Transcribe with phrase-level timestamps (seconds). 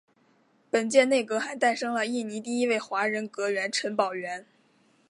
[0.71, 4.47] 本届内阁还诞生了印尼第一位华人阁员陈宝源。